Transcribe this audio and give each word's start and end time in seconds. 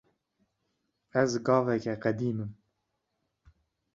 Ez 1.21 1.29
gavekê 1.45 1.95
qedimîm. 2.03 2.51